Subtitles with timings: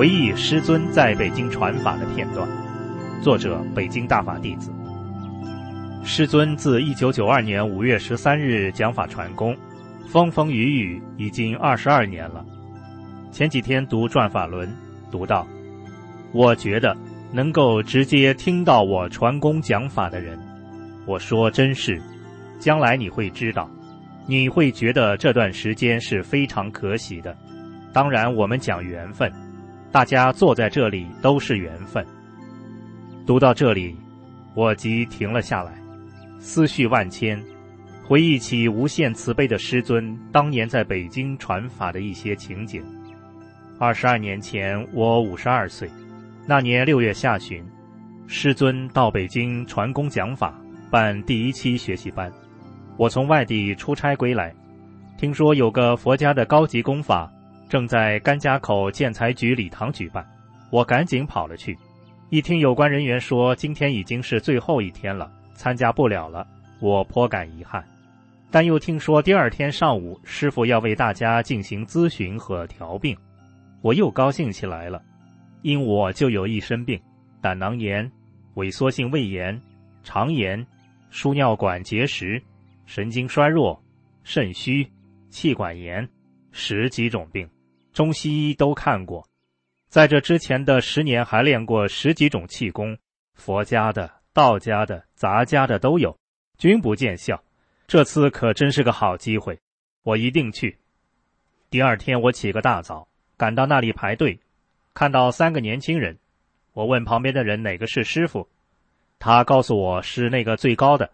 [0.00, 2.48] 回忆师尊在北京传法的片段，
[3.20, 4.72] 作者北京大法弟子。
[6.02, 9.54] 师尊自一九九二年五月十三日讲法传功，
[10.06, 12.42] 风风雨雨已经二十二年了。
[13.30, 14.74] 前几天读转法轮，
[15.10, 15.46] 读到，
[16.32, 16.96] 我觉得
[17.30, 20.38] 能够直接听到我传功讲法的人，
[21.04, 22.00] 我说真是，
[22.58, 23.68] 将来你会知道，
[24.26, 27.36] 你会觉得这段时间是非常可喜的。
[27.92, 29.30] 当然，我们讲缘分。
[29.92, 32.04] 大家坐在这里都是缘分。
[33.26, 33.96] 读到这里，
[34.54, 35.72] 我即停了下来，
[36.38, 37.40] 思绪万千，
[38.04, 42.82] 回忆起无限慈悲的师尊当年在北京传法的一些情景。
[43.78, 45.90] 二十二年前，我五十二岁，
[46.46, 47.64] 那年六月下旬，
[48.26, 50.54] 师尊到北京传功讲法，
[50.90, 52.30] 办第一期学习班。
[52.96, 54.54] 我从外地出差归来，
[55.16, 57.30] 听说有个佛家的高级功法。
[57.70, 60.28] 正在甘家口建材局礼堂举办，
[60.70, 61.78] 我赶紧跑了去。
[62.28, 66.44] 一听有关人员说今天已经是最后一天了，参加不了了，
[66.80, 67.84] 我颇感遗憾。
[68.50, 73.16] 但又听说第二天上午师傅要为大家进行咨询和调病，
[73.82, 75.00] 我又高兴起来了。
[75.62, 77.00] 因我就有一身病：
[77.40, 78.10] 胆囊炎、
[78.56, 79.56] 萎缩性胃炎、
[80.02, 80.66] 肠炎、
[81.10, 82.42] 输尿管结石、
[82.84, 83.80] 神经衰弱、
[84.24, 84.84] 肾虚、
[85.28, 86.08] 气管炎，
[86.50, 87.48] 十几种病。
[87.92, 89.26] 中西医都看过，
[89.88, 92.96] 在这之前的十年还练过十几种气功，
[93.34, 96.16] 佛家的、道家的、杂家的都有，
[96.56, 97.42] 均不见效。
[97.88, 99.58] 这次可真是个好机会，
[100.04, 100.78] 我一定去。
[101.68, 104.38] 第二天我起个大早，赶到那里排队，
[104.94, 106.16] 看到三个年轻人，
[106.72, 108.48] 我问旁边的人哪个是师傅，
[109.18, 111.10] 他告诉我是那个最高的。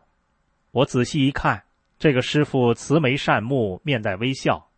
[0.73, 1.65] 我仔细一看，
[1.99, 4.69] 这个师傅慈眉善目，面带微笑。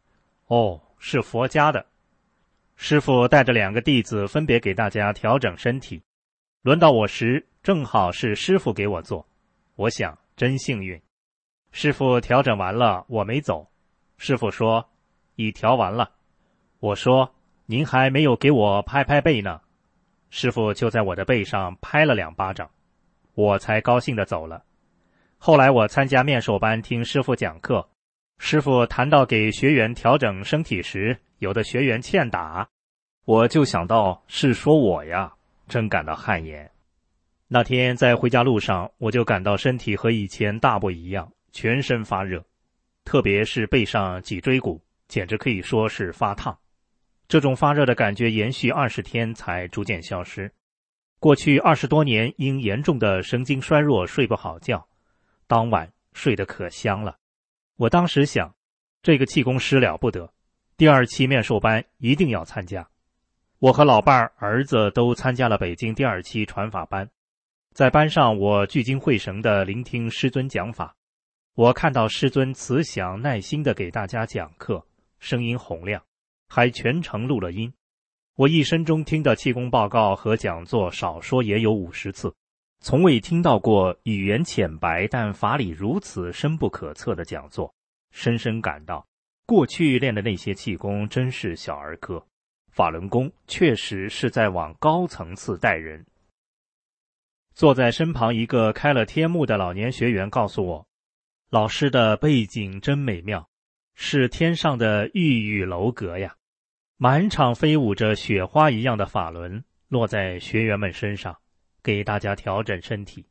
[0.46, 0.80] 哦。
[0.98, 1.86] 是佛家的
[2.76, 6.02] 师傅带着两个弟子，分别给大家调整身体。
[6.62, 9.26] 轮到我时，正好是师傅给我做。
[9.76, 11.00] 我想真幸运。
[11.70, 13.68] 师傅调整完了，我没走。
[14.16, 14.88] 师傅说
[15.36, 16.12] ：“已调完了。”
[16.80, 17.34] 我说
[17.66, 19.60] ：“您还没有给我拍拍背呢。”
[20.30, 22.70] 师傅就在我的背上拍了两巴掌，
[23.34, 24.64] 我才高兴的走了。
[25.36, 27.88] 后来我参加面授班，听师傅讲课。
[28.38, 32.68] 师傅谈到给学员调整身体时，有的学员欠打，
[33.24, 35.34] 我就想到是说我呀，
[35.68, 36.70] 真感到汗颜。
[37.48, 42.44] 那天在回家路上，我就感到身体和以前大不一样，全身发热，
[43.04, 46.56] 特别是背上脊椎骨，简直可以说是发烫。
[47.26, 50.50] 这种发热的感觉延续二十天才逐渐消失。
[51.18, 54.86] 过去二十多年因严重的神经衰弱睡不好觉，
[55.46, 57.16] 当晚睡得可香了。
[57.78, 58.56] 我当时想，
[59.02, 60.32] 这个气功师了不得，
[60.76, 62.88] 第二期面授班一定要参加。
[63.60, 67.08] 我和老伴儿、儿子都参加了北京第二期传法班，
[67.72, 70.96] 在班上我聚精会神地聆听师尊讲法。
[71.54, 74.84] 我看到师尊慈祥耐心地给大家讲课，
[75.20, 76.02] 声音洪亮，
[76.48, 77.72] 还全程录了音。
[78.34, 82.34] 我一生中听的气功报告和讲座，少说也有五十次。
[82.80, 87.74] 从未听到过语言浅白但法理如此深不可测的讲座，
[88.12, 89.04] 深深感到
[89.46, 92.24] 过去练的那些气功真是小儿科，
[92.70, 96.06] 法轮功确实是在往高层次带人。
[97.52, 100.86] 坐在身旁一个开了天目的老年学员告诉我，
[101.50, 103.48] 老师的背景真美妙，
[103.96, 106.36] 是天上的玉宇楼阁呀，
[106.96, 111.36] 满场飞舞着雪花一样的法轮落在学员们身上。
[111.88, 113.24] 给大家调整身体，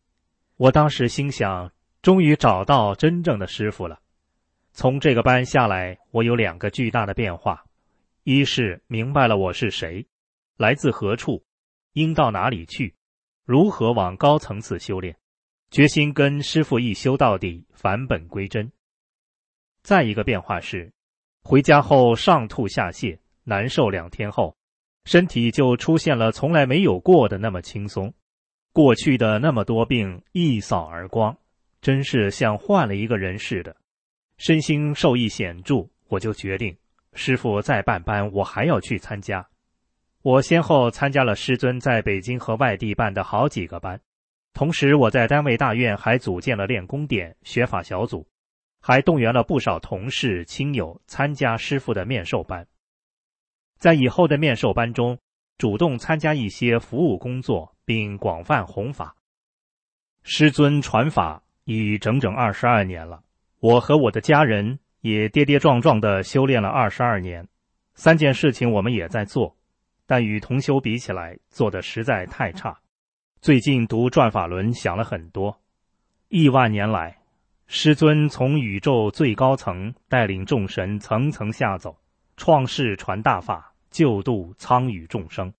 [0.56, 1.72] 我当时心想，
[2.02, 4.00] 终于找到真正的师傅了。
[4.72, 7.64] 从这个班下来，我有两个巨大的变化：
[8.24, 10.08] 一是明白了我是谁，
[10.58, 11.46] 来自何处，
[11.94, 12.96] 应到哪里去，
[13.46, 15.16] 如何往高层次修炼，
[15.70, 18.72] 决心跟师傅一修到底，返本归真；
[19.84, 20.92] 再一个变化是，
[21.44, 24.58] 回家后上吐下泻，难受两天后，
[25.06, 28.12] 身体就出现了从来没有过的那么轻松。
[28.78, 31.36] 过去的那么多病一扫而光，
[31.82, 33.76] 真是像换了一个人似的。
[34.38, 36.78] 身心受益显著，我就决定，
[37.14, 39.44] 师傅再办班，我还要去参加。
[40.22, 44.00] 我先后参加了师尊在北京和外地办的好几个班，
[44.54, 48.28] 同时我在单位大院还组建了练功点、学法小组，
[48.80, 52.68] 还动员了不少同事亲友参加师傅的面授班。
[53.80, 55.18] 在以后的面授班中，
[55.58, 59.16] 主动参加一些服务工作，并广泛弘法。
[60.24, 63.24] 师尊传法已整整二十二年了，
[63.60, 67.48] 我和我的家人也跌跌撞撞的修炼了二十二年。
[67.96, 69.58] 三件事情我们也在做，
[70.06, 72.78] 但与同修比起来，做的实在太差。
[73.42, 75.60] 最近读转法轮，想了很多。
[76.28, 77.18] 亿万年来，
[77.66, 81.98] 师尊从宇宙最高层带领众神层层下走。
[82.36, 85.54] 创世传大法，救度苍宇众生。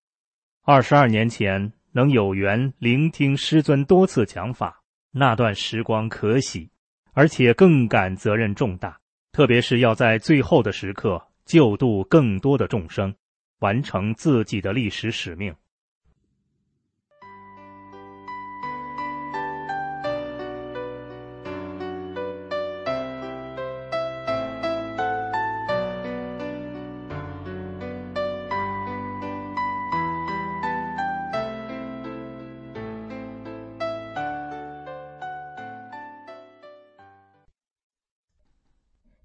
[0.63, 4.81] 二十二年前能有缘聆听师尊多次讲法，
[5.11, 6.69] 那段时光可喜，
[7.13, 8.99] 而且更感责任重大。
[9.31, 13.13] 特别是要在最后的时刻救度更多的众生，
[13.59, 15.55] 完成自己的历史使命。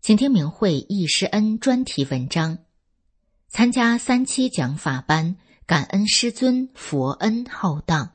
[0.05, 2.59] 请听明慧易师恩专题文章：
[3.49, 8.13] 参加三期讲法班，感恩师尊佛恩浩荡。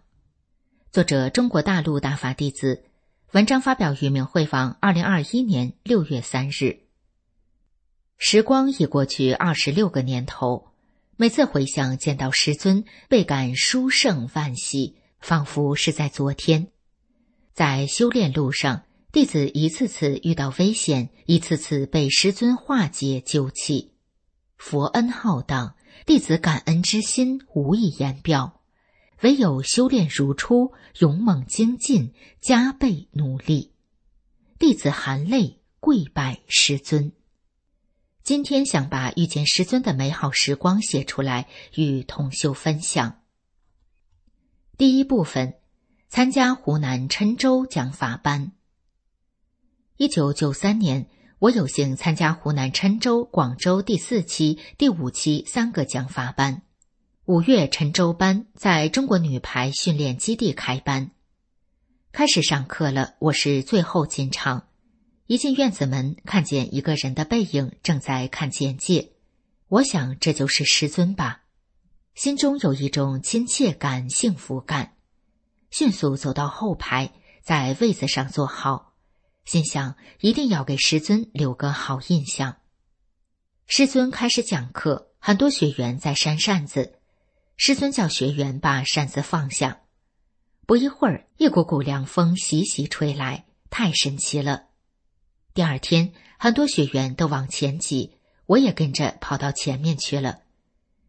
[0.91, 2.83] 作者：中国大陆大法弟子。
[3.31, 6.81] 文章发表于明慧网，二零二一年六月三日。
[8.19, 10.68] 时光已过去二十六个年头，
[11.18, 16.68] 每次回想见到师尊，倍感殊胜万喜，仿佛是在昨天。
[17.56, 18.83] 在修炼路上。
[19.12, 23.94] 弟子一次次遇到危险，一次次被师尊化解救起，
[24.56, 25.76] 佛恩浩荡，
[26.06, 28.62] 弟子感恩之心无以言表，
[29.22, 33.74] 唯有修炼如初，勇猛精进，加倍努力。
[34.60, 37.12] 弟子含泪跪拜师尊。
[38.24, 43.22] 今天想把遇见师尊的美好时光写出来，与同修分享。
[44.78, 45.56] 第一部分，
[46.10, 48.52] 参加湖南郴州讲法班。
[50.00, 51.07] 一九九三年，
[51.40, 56.62] 我有幸参加湖南郴州、广州第四期、第五期三个讲法班。
[57.25, 61.12] 五月郴州班在中国女排训练基地开班，
[62.13, 63.16] 开始上课了。
[63.19, 64.69] 我是最后进场，
[65.28, 69.10] 一进院子门，看见一个人的背影正在看简介。
[69.68, 71.42] 我想这就是师尊吧，
[72.16, 74.94] 心中有一种亲切感、幸福感。
[75.69, 77.12] 迅速走到后排，
[77.44, 78.88] 在位子上坐好。
[79.45, 82.57] 心想一定要给师尊留个好印象。
[83.65, 87.00] 师尊开始讲课，很多学员在扇扇子。
[87.57, 89.81] 师尊叫学员把扇子放下。
[90.65, 94.67] 不一会儿，一股股凉风习习吹来，太神奇了。
[95.53, 98.15] 第二天，很多学员都往前挤，
[98.46, 100.43] 我也跟着跑到前面去了。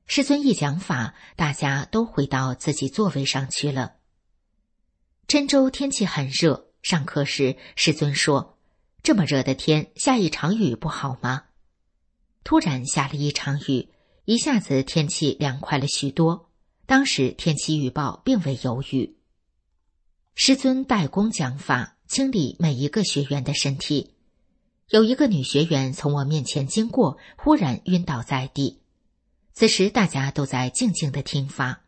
[0.06, 3.96] 师尊一讲法，大家都回到自己座位上去了。
[5.28, 6.69] 郴州天气很热。
[6.82, 8.58] 上课时，师尊说
[9.02, 11.44] ：“这么热的天，下一场雨不好吗？”
[12.42, 13.88] 突然下了一场雨，
[14.24, 16.50] 一下子天气凉快了许多。
[16.86, 19.16] 当时天气预报并未有雨。
[20.34, 24.14] 师尊代工讲法，清理每一个学员的身体。
[24.88, 28.80] 有一个女学员从我面前经过，忽然晕倒在地。
[29.52, 31.82] 此时大家都在静静的听法。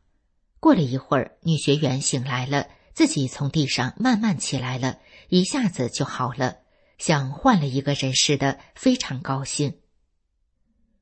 [0.61, 2.69] 过了一会儿，女学员醒来了。
[2.95, 6.59] 自己从地上慢慢起来了，一下子就好了，
[6.99, 9.75] 像换了一个人似的，非常高兴。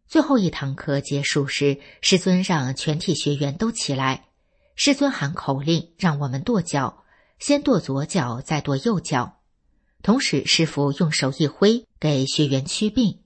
[0.07, 4.29] 最后一堂课结束时，师尊让全体学员都起来，
[4.75, 7.05] 师尊喊口令，让我们跺脚，
[7.39, 9.39] 先跺左脚，再跺右脚。
[10.03, 13.21] 同时，师傅用手一挥，给学员驱病，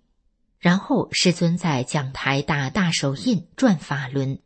[0.59, 4.41] 然后师尊在讲台打大手印，转法轮。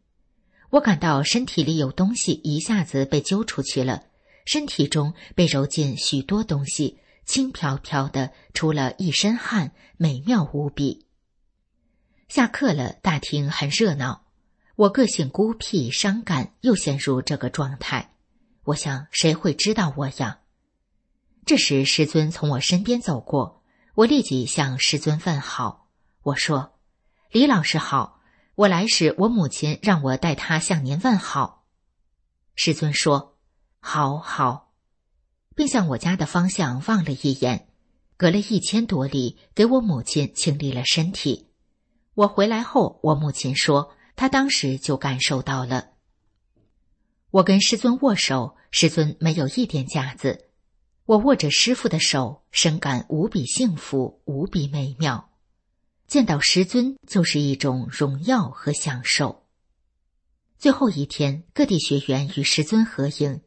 [0.71, 4.03] 我感到身体里有东西一下子被揪出去了。
[4.51, 11.05] 身体中被揉进许多东西，轻飘飘的，出了一身汗，美妙无比。
[12.29, 14.25] 下课了，大厅很热闹。
[14.75, 18.15] 我个性孤僻伤感，又陷入这个状态。
[18.65, 20.39] 我想，谁会知道我呀？
[21.45, 23.63] 这时，师尊从我身边走过，
[23.97, 25.91] 我立即向师尊问好。
[26.23, 26.79] 我说
[27.33, 28.23] ：“李老师好，
[28.55, 31.67] 我来时，我母亲让我代他向您问好。”
[32.57, 33.35] 师尊说。
[33.81, 34.73] 好好，
[35.55, 37.69] 并向我家的方向望了一眼，
[38.17, 41.49] 隔了一千多里给我母亲清理了身体。
[42.15, 45.91] 我回来后，我母亲说，她当时就感受到了。
[47.31, 50.47] 我跟师尊握手，师尊没有一点架子。
[51.05, 55.31] 我握着师傅的手，深感无比幸福，无比美妙。
[56.07, 59.45] 见到师尊就是一种荣耀和享受。
[60.59, 63.41] 最后一天，各地学员与师尊合影，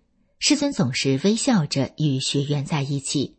[0.44, 3.38] 师尊总是微笑着与学员在一起。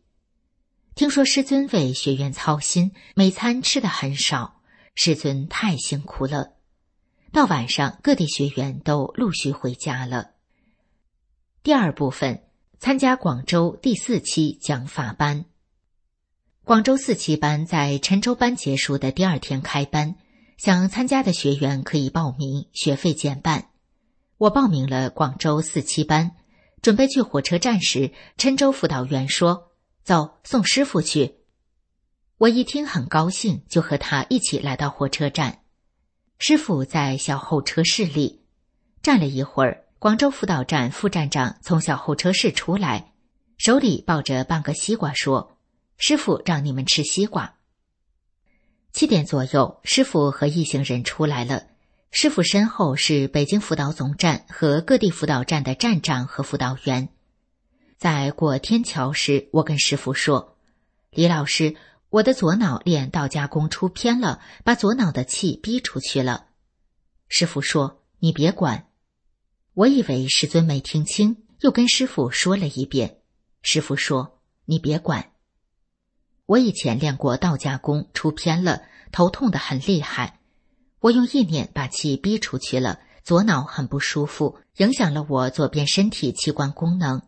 [0.95, 4.61] 听说师尊为学员操心，每餐吃的很少。
[4.95, 6.53] 师尊太辛苦了。
[7.33, 10.31] 到晚上，各地学员都陆续回家了。
[11.65, 12.45] 第二部分，
[12.79, 15.47] 参加广州第四期讲法班。
[16.63, 20.15] 广州四期班在郴州班结束的第二天开班，
[20.57, 23.71] 想参加的学员可以报名，学费减半。
[24.39, 26.37] 我报名了广州四期班，
[26.83, 29.73] 准备去火车站时，郴州辅导员说
[30.05, 31.37] ：“走，送师傅去。”
[32.39, 35.61] 我一听很高兴，就和他一起来到火车站。
[36.39, 38.43] 师傅在小候车室里
[39.01, 39.85] 站了一会儿。
[40.01, 43.13] 广州辅导站副站长从小候车室出来，
[43.57, 45.57] 手里抱着半个西瓜，说
[45.97, 47.55] ：“师傅让你们吃西瓜。”
[48.91, 51.69] 七点左右，师傅和一行人出来了。
[52.13, 57.09] 师傅身后是北京辅导总站和各地辅导站的站长和辅导员。
[57.97, 60.57] 在过天桥时，我跟师傅说
[61.11, 61.75] ：“李老师。”
[62.13, 66.49] 我的左脑练道家功出偏了，把左脑的气逼出去了。
[67.27, 68.87] 师傅说：“你别管。”
[69.73, 73.17] 我以为师尊没听清，又跟师傅说了一遍。
[73.63, 75.33] 师傅说：“你别管。”
[76.45, 80.39] 我以前练过道家功出偏了，头痛的很厉害。
[81.03, 87.23] 我用意念把气逼出去了，左脑很不舒服，影响了我左边身体器官功能。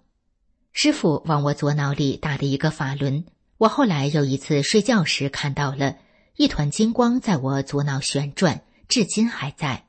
[0.73, 3.25] 师傅往我左脑里打了一个法轮。
[3.59, 5.97] 我后来有一次睡觉时看到了
[6.37, 9.87] 一团金光在我左脑旋转，至今还在。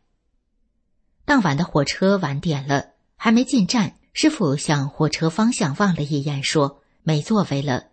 [1.24, 7.90] 当晚的火车晚点了，还没进站，师傅向火车方向望了一眼，说：“没座位了。”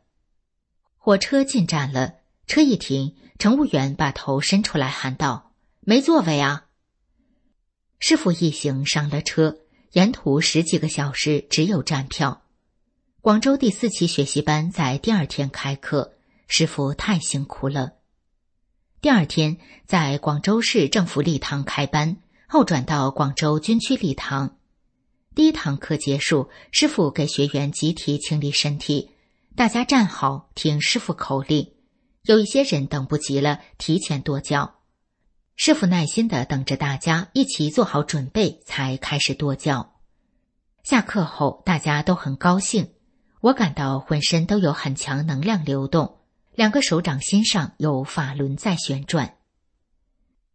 [0.97, 2.15] 火车进站了，
[2.47, 5.52] 车一停，乘务员把头伸出来喊道
[5.85, 6.67] ：“没座位啊！”
[7.99, 9.59] 师傅一行上了车，
[9.93, 12.43] 沿途十几个小时只有站票。
[13.21, 16.15] 广州第四期学习班在第二天开课，
[16.47, 17.95] 师傅太辛苦了。
[19.01, 24.57] 第二天在广州市政府礼堂开班，后转到广州军区礼堂。
[25.35, 29.11] 第一堂课结束，师傅给学员集体清理身体，
[29.57, 31.73] 大家站好，听师傅口令。
[32.23, 34.82] 有一些人等不及了，提前跺脚。
[35.55, 40.01] 师傅耐心的等着大家一起做好准备，才开始跺脚。
[40.83, 42.91] 下课后，大家都很高兴。
[43.41, 46.19] 我感到浑身都有很强能量流动，
[46.55, 49.35] 两个手掌心上有法轮在旋转。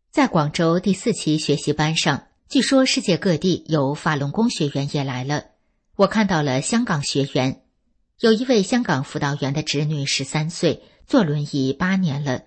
[0.09, 5.45] 在广州第四期学习班上，据说世界各地有法轮功学员也来了。
[5.95, 7.61] 我看到了香港学员，
[8.19, 12.43] 有一位香港辅导员的侄女十三岁，坐轮椅八年了，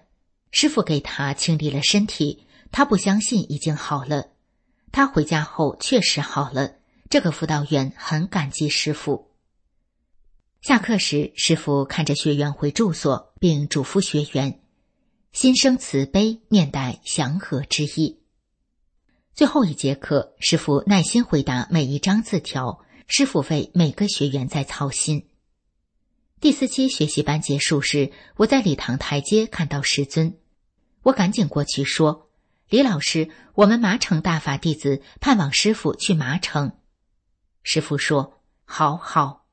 [0.51, 4.29] 师傅给他清理了身体，他不相信已经好了。
[4.93, 6.77] 他回家后确实好了，
[7.09, 9.31] 这个辅导员很感激师傅。
[10.61, 14.61] 下课时，师傅看着学员回住所，并嘱咐学员
[15.33, 18.21] ：“心生慈悲，面带祥和之意。”
[19.33, 22.85] 最后一节课，师傅耐心回答每一张字条。
[23.13, 25.27] 师傅为每个学员在操心。
[26.41, 30.39] 第四期学习班结束时，我在礼堂台阶看到师尊，
[31.03, 32.31] 我赶紧过去说
[32.69, 36.73] ：“李老师，我们麻城大法弟子盼望师傅去麻城。”
[37.63, 39.47] 师傅说：“好好。”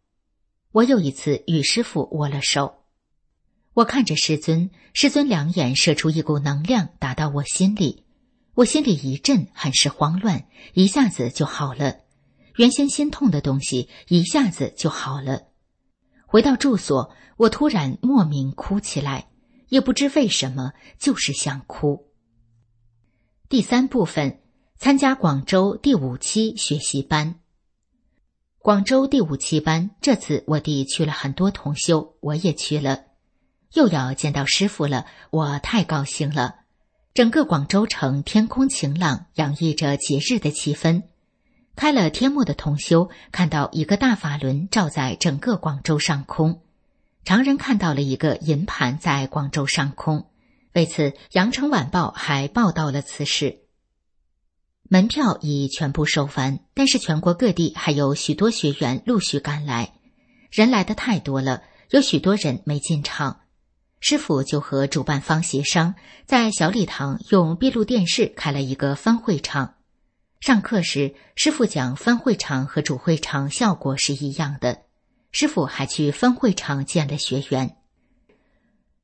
[0.73, 2.83] 我又一次与师傅握了手，
[3.73, 8.03] 我看着师尊，师尊两眼射出一股能量，打到我心里，
[8.53, 12.01] 我心里一震，很是慌乱，一下子就好了。
[12.57, 15.47] 原先心痛的东西一下子就好了。
[16.25, 19.29] 回到住所，我突然莫名哭起来，
[19.69, 22.07] 也不知为什么，就是想哭。
[23.49, 24.39] 第三部分，
[24.77, 27.35] 参加广州第五期学习班。
[28.59, 33.05] 广州第五期班，这次我弟去了很多同修，我也去了，
[33.73, 36.55] 又要见到师傅了，我太高兴了。
[37.13, 41.03] 整个广州城天空晴朗，洋溢着节日的气氛。
[41.75, 46.61] 开了天幕的同修看到一个大法轮照在整个广州上空，
[47.27, 50.29] 常人看到了一个银盘在广州上空。
[50.73, 53.63] 为此，《羊城晚报》还报道了此事。
[54.83, 59.91] 门票已全部售完，但是全国各地还有许多学员陆续赶来，
[60.49, 63.41] 人来的太多了，有许多人没进场。
[63.99, 69.73] 师傅就和主办方协商，在小礼堂用闭路电视开了一个分会场。
[70.39, 74.83] 上课时，师傅讲分会场和主会场效果是一样的。
[75.31, 77.77] 师傅还去分会场见了学员。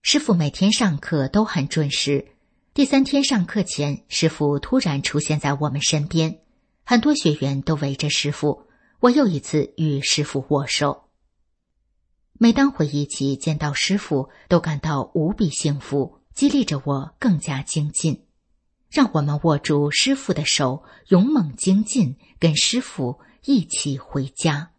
[0.01, 2.27] 师傅每天上课都很准时。
[2.74, 6.39] 第三天上课前，师傅突然出现在我们身边，
[6.84, 8.68] 很多学员都围着师傅。
[9.00, 11.03] 我又一次与师傅握手。
[12.34, 18.25] 每当回忆起见到师傅，都感到无比幸福，激励着我更加精进。
[18.89, 24.73] 让我们握住师傅的手，勇猛精进，跟师傅一起回家。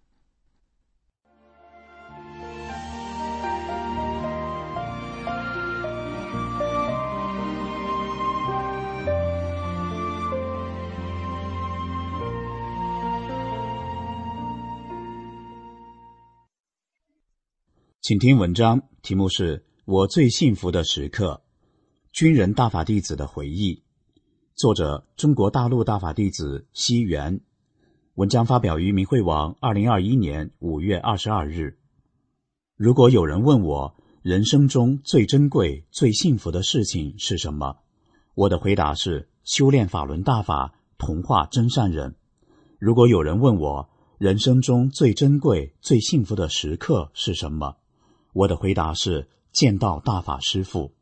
[18.06, 21.42] 请听文章，题目是《我最幸福的时刻》，
[22.12, 23.82] 军人大法弟子的回忆，
[24.54, 27.40] 作者中国大陆大法弟子西元。
[28.16, 31.78] 文章发表于明慧网，二零二一年五月二十二日。
[32.76, 37.78] 如果有人问我人生中最珍贵、最幸福的事情是什么，
[38.34, 42.16] 我的回答是修炼法轮大法，同化真善人。
[42.78, 47.78] 如果有人问我人生中最珍贵、最幸福的时刻是什么？
[48.34, 50.92] 我的回答是见到大法师父。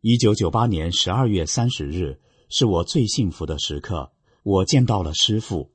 [0.00, 4.12] 一九九八年十二月三十日是我最幸福的时刻，
[4.44, 5.72] 我见到了师父。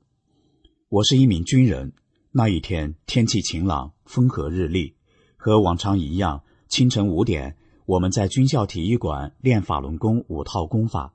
[0.87, 1.91] 我是一名军人，
[2.31, 4.95] 那一天天气晴朗，风和日丽，
[5.35, 11.13] 和往常一样，清晨五点，我们在军校体育馆练法轮功五套功法。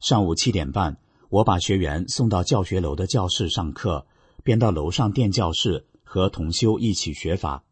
[0.00, 4.04] 上午七点半，我把学员送到教学楼的教室上课，
[4.42, 7.62] 便到楼上电教室和同修一起学法。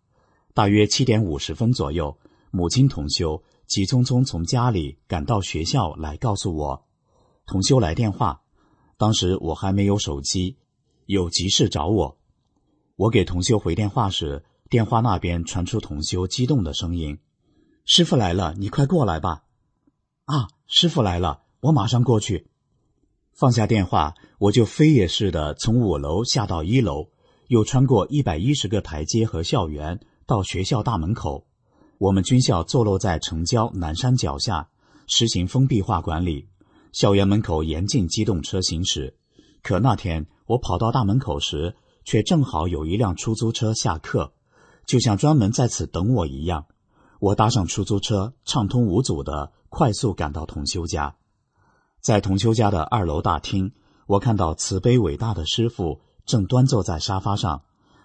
[0.53, 2.19] 大约七点五十分左右，
[2.51, 6.87] 母亲同修急匆匆从家里赶到学校来告诉我，
[7.47, 8.43] 同修来电话。
[8.97, 10.57] 当时我还没有手机，
[11.07, 12.19] 有急事找我。
[12.97, 17.19] 我给同修回电话时，电话那边传出同修激动的声音
[17.87, 19.45] ：“师傅来了，你快过来吧！”
[20.27, 22.49] 啊，师傅来了，我马上过去。
[23.33, 27.09] 放下电话，我就飞也似的从五楼下到一楼，
[27.47, 30.01] 又穿过一百一十个台阶和校园。
[30.31, 31.45] 到学校大门口，
[31.99, 34.69] 我们军校坐落在城郊南山脚下，
[35.09, 36.47] 实行封闭化管理。
[36.93, 39.17] 校园门口严禁机动车行驶。
[39.61, 44.33] 可那天我跑到大门口时，却正好有一辆出租车下客，
[44.87, 46.67] 就像专门在此等我一样。
[47.19, 51.17] 我搭上出租车，畅通无阻的快速赶到同修家。
[52.01, 53.73] 在同修家的二楼大厅，
[54.07, 57.63] 我看到慈悲伟大的师傅正端坐在沙发上。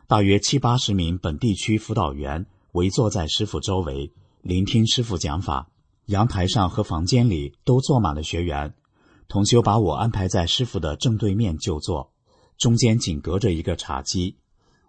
[0.08, 4.14] 大约七八十名本地区辅导员围坐在师傅周围，
[4.44, 5.72] 聆听师傅讲法。
[6.06, 8.76] 阳台上和房间里都坐满了学员。
[9.28, 12.12] 同修把我安排在师傅的正对面就坐，
[12.56, 14.38] 中间仅隔着一个茶几。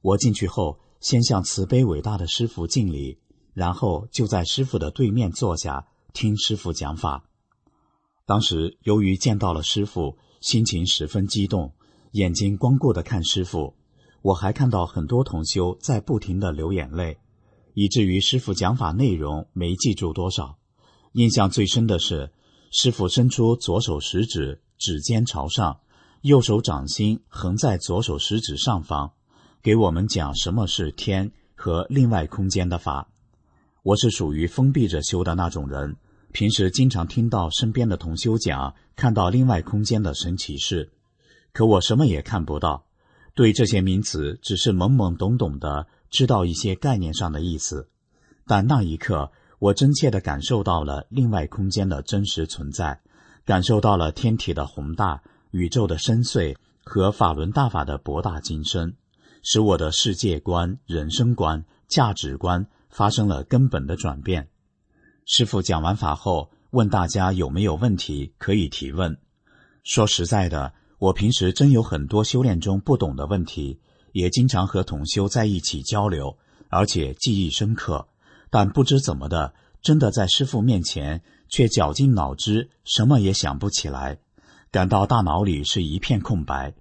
[0.03, 3.19] 我进去后，先向慈悲伟大的师傅敬礼，
[3.55, 7.25] 然后就在师傅的对面坐下听师傅讲法。
[8.27, 11.73] 当时由于见到了师傅，心情十分激动，
[12.11, 13.75] 眼睛光顾的看师傅。
[14.23, 17.19] 我还看到很多同修在不停的流眼泪，
[17.75, 20.57] 以至于师傅讲法内容没记住多少。
[21.13, 22.31] 印象最深的是，
[22.71, 25.81] 师傅伸出左手食指，指尖朝上，
[26.23, 29.13] 右手掌心横在左手食指上方，
[29.63, 33.09] 给我们讲什么是天和另外空间的法。
[33.83, 35.97] 我是属于封闭着修的那种人，
[36.33, 40.91] 平时经常听到身边的同修讲看到另外空间的神奇事，
[41.53, 42.85] 可我什么也看不到。
[43.37, 47.91] 对这些名词只是懵懵懂懂的知道一些概念上的意思，
[48.47, 52.99] 但那一刻我真切的感受到了另外空间的真实存在，
[53.45, 58.97] 感受到了天体的宏大、宇宙的深邃和法轮大法的博大精深，
[59.43, 64.49] 使我的世界观、人生观、价值观发生了根本的转变。
[65.27, 69.19] 师傅讲完法后，问大家有没有问题可以提问。
[69.85, 70.73] 说实在的。
[70.99, 73.81] 我平时真有很多修炼中不懂的问题，
[74.13, 78.09] 也经常和同修在一起交流，而且记忆深刻。
[78.49, 84.19] 但不知怎么的，真的在师傅面前却绞尽脑汁，什么也想不起来，
[84.71, 86.75] 感到大脑里是一片空白。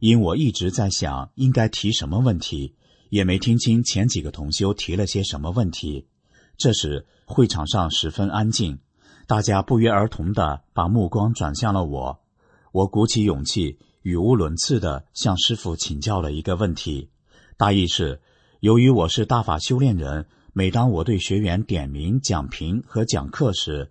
[0.00, 2.74] 因我一直在想应该提什么问题，
[3.10, 6.08] 也没听清前几个同修提了些什么问题。
[6.56, 8.80] 这时会场上十分安静，
[9.26, 12.20] 大家不约而同的把目光转向了我。
[12.72, 17.10] 我鼓起勇气，语无伦次地向师傅请教了一个问题，
[17.56, 18.20] 大意是：
[18.60, 23.90] 由于我是大法修炼人，每当我对学员点名、讲评和讲课时，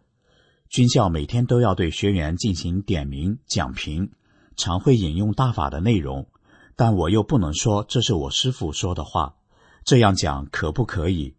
[0.69, 4.11] 军校每天都要对学员进行点名、讲评，
[4.55, 6.29] 常会引用大法的内容，
[6.77, 9.35] 但我又不能说这是我师傅说的话。
[9.83, 11.35] 这样讲可不可以？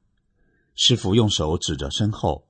[0.75, 2.45] 师傅用手指着身后，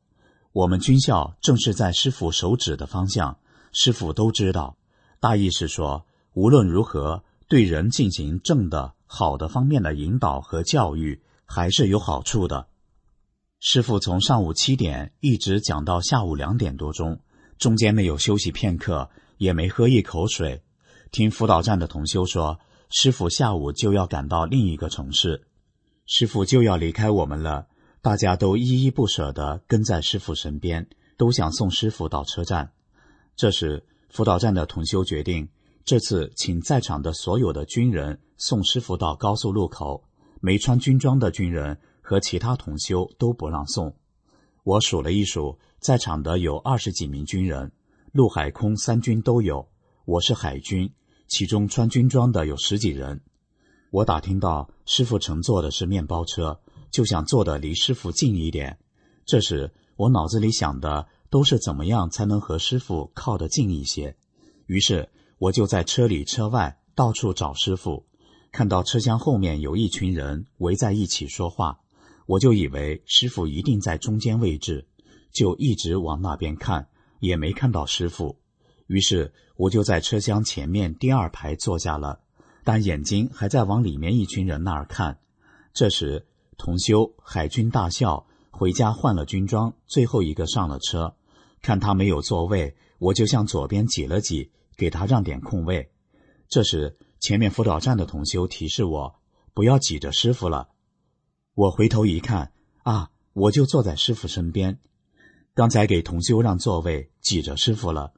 [0.50, 3.38] 我们军校正是在师傅手指的方向，
[3.72, 4.76] 师傅都知道。
[5.20, 12.68] 大意是说，无论如何，对人进行正的、好的方面的引导和教育，还是有好处的。
[13.60, 17.20] 师傅从上午七点一直讲到下午两点多钟，
[17.58, 20.62] 中间没有休息片刻，也没喝一口水。
[21.10, 25.44] 听辅导站的同修说，师傅下午就要赶到另一个城市，
[26.06, 27.66] 师傅就要离开我们了。
[28.00, 32.72] 大家都依依不舍地跟在师傅身边，都想送师傅到车站。
[33.36, 35.48] 这时，辅导站的同修决定，
[35.84, 40.04] 这次请在场的所有的军人送师傅到高速路口，
[40.40, 41.78] 没穿军装的军人。
[42.02, 43.94] 和其他同修都不让送。
[44.64, 47.70] 我数了一数，在场的有二十几名军人，
[48.10, 49.68] 陆海空三军都有。
[50.06, 50.92] 我是海军，
[51.28, 53.20] 其中穿军装的有十几人。
[53.92, 56.58] 我打听到师傅乘坐的是面包车，
[56.90, 58.80] 就想坐的离师傅近一点。
[59.24, 64.16] 这时我脑子里想的都是怎么样才能和师傅靠得近一些。
[64.66, 68.04] 于是我就在车里车外到处找师傅，
[68.52, 71.80] 看到车厢后面有一群人围在一起说话。
[72.26, 74.86] 我就以为师傅一定在中间位置，
[75.32, 76.88] 就一直往那边看，
[77.18, 78.38] 也没看到师傅。
[78.86, 82.20] 于是我就在车厢前面第二排坐下了，
[82.62, 85.18] 但眼睛还在往里面一群人那儿看。
[85.72, 91.16] 这时，同修海军大校回家换了军装，最后一个上了车，
[91.62, 95.90] 看他没有座位，我就向左边挤了挤，给他让点空位。
[96.48, 99.14] 这时，前面辅导站的同修提示我
[99.54, 100.68] 不要挤着师傅了。
[101.54, 104.78] 我回头一看，啊，我就坐在师傅身边。
[105.54, 108.12] 刚才给同修让座位，挤着师傅了。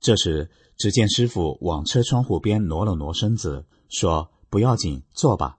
[0.00, 5.58] 这时，只见师傅往车窗户边挪了挪身子，说：“不要紧，坐吧。”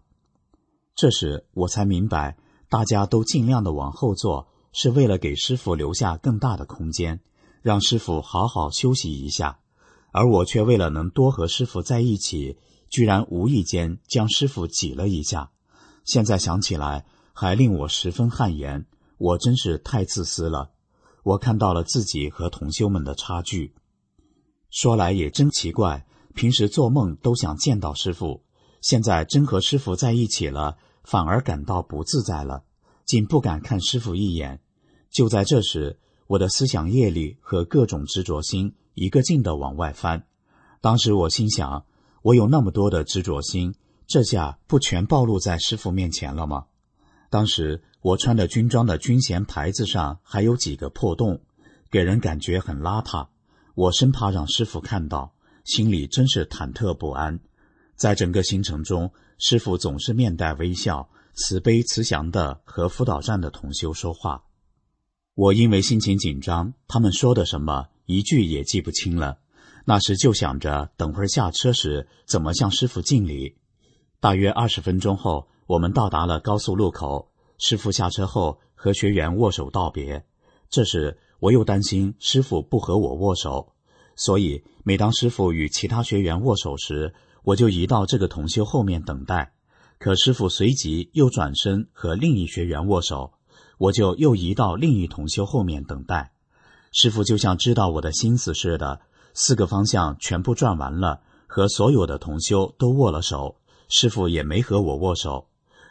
[0.96, 2.38] 这时我才明白，
[2.70, 7.22] 大家都尽量的往后坐，是为了给师傅留下更大的空间，
[7.62, 9.60] 让师傅好好休息一下。
[10.12, 12.58] 而我却为了能多和师傅在一起，
[12.90, 15.52] 居然无意间将师傅挤了一下。
[16.04, 18.86] 现在想起来，还令我十分汗颜。
[19.18, 20.72] 我真是太自私了。
[21.24, 23.74] 我看到了自己和同修们的差距。
[24.70, 28.44] 说来也真奇怪，平时做梦都想见到师傅，
[28.82, 32.64] 现在真和师傅在一起了，反而感到不自在了，
[33.06, 34.60] 竟不敢看师傅一眼。
[35.14, 40.26] 就在这时，我的思想业力和各种执着心一个劲的往外翻。
[40.82, 41.86] 当时我心想：
[42.24, 43.76] 我有那么多的执着心。
[44.08, 46.66] 这下不全暴露在师傅面前了吗？
[47.30, 51.42] 当时我穿的军装的军衔牌子上还有几个破洞，
[51.92, 53.28] 给人感觉很邋遢。
[53.76, 57.40] 我生怕让师傅看到，心里真是忐忑不安。
[57.96, 64.44] 在整个行程中，师傅总是面带微笑，慈悲慈祥的和辅导站的同修说话。
[65.36, 69.40] 我因为心情紧张，他们说的什么一句也记不清了。
[69.86, 73.56] 那时就想着等会儿下车时怎么向师傅敬礼。
[74.20, 77.32] 大约二十分钟后，我们到达了高速路口。
[77.58, 80.24] 师傅下车后和学员握手道别。
[80.70, 83.74] 这时我又担心师傅不和我握手，
[84.16, 89.54] 所以每当师傅与其他学员握手时，我就移到这个同修后面等待。
[89.98, 93.34] 可师傅随即又转身和另一学员握手，
[93.78, 96.32] 我就又移到另一同修后面等待。
[96.92, 99.02] 师傅就像知道我的心思似的，
[99.34, 103.58] 四个方向全部转完了，和所有的同修都握了手。
[103.90, 105.48] 师傅也没和我握手，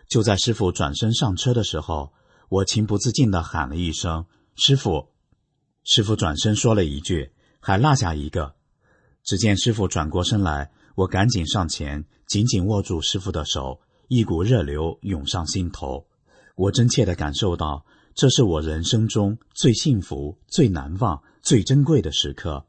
[0.09, 2.13] 就在师傅转身上车的时候，
[2.49, 5.09] 我情不自禁的喊了一声“师傅”。
[5.85, 8.55] 师傅转身说了一句：“还落下一个。”
[9.25, 16.07] 只见师傅转过身来，我赶紧上前，紧紧握住师傅的手，一股热流涌上心头。
[16.63, 22.67] 我真切地感受到，这是我人生中最幸福、最难忘、最珍贵的时刻。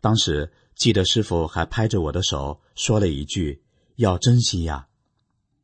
[0.00, 3.62] 当时记得师傅还拍着我的手，说了一句。
[3.96, 4.88] 要珍惜呀！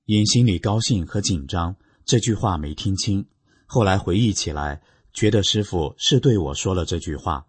[0.06, 3.26] 因心里高兴和紧张，这句话没听清。
[3.66, 4.80] 后来回忆起来，
[5.12, 7.46] 觉得师傅是对我说了这句话。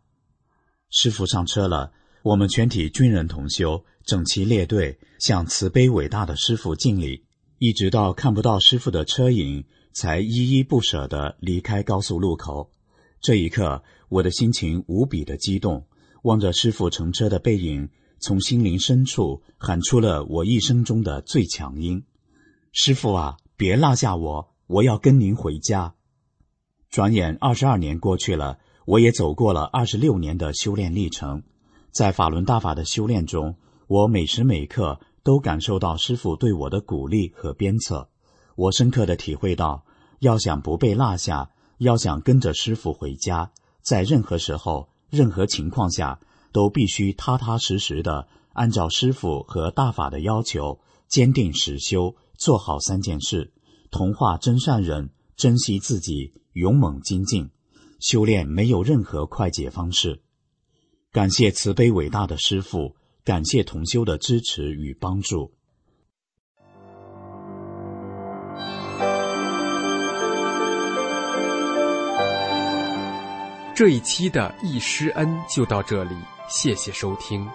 [0.89, 7.23] 师傅上车了，我们全体军人同修整齐列队，向慈悲伟大的师傅敬礼，
[7.59, 12.71] 一直到看不到师傅的车影，才依依不舍地离开高速路口。
[13.21, 15.85] 这一刻，我的心情无比的激动，
[16.23, 17.89] 望着师傅乘车的背影。
[18.19, 22.05] 从心灵深处喊出了我一生中的最强音
[22.71, 25.93] ：“师傅啊，别落下我！”我要跟您回家。
[26.89, 31.43] 转眼二十二年过去了，我也走过了二十六年的修炼历程。
[31.91, 38.09] 在法轮大法的修炼中，我每时每刻都感受到师傅对我的鼓励和鞭策。
[38.55, 39.85] 我深刻的体会到，
[40.19, 46.19] 要想不被落下，要想跟着师傅回家，在任何时候、任何情况下，
[46.51, 53.51] 都必须踏踏实实的按照师傅和大法的要求，坚定实修，做好三件事：
[53.91, 56.33] 同化真善人，珍惜自己。
[56.53, 57.49] 勇猛精进，
[57.99, 60.21] 修炼没有任何快捷方式。
[61.11, 65.55] 感谢慈悲伟大的师傅，感谢同修的支持与帮助。
[73.75, 76.15] 这一期的易师恩就到这里，
[76.47, 77.49] 谢谢收听。